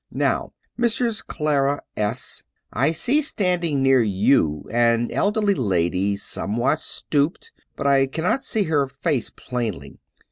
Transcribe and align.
Now, 0.09 0.53
Mrs. 0.79 1.23
Qara 1.23 1.81
S, 1.95 2.41
I 2.73 2.91
see 2.91 3.21
standing 3.21 3.83
near 3.83 4.01
you 4.01 4.67
an 4.71 5.11
elderly 5.11 5.53
lady, 5.53 6.17
somewhat 6.17 6.79
stooped; 6.79 7.51
but 7.75 7.85
I 7.85 8.07
cannot 8.07 8.43
see 8.43 8.63
her 8.63 8.87
face 8.87 9.29
plainly. 9.29 9.99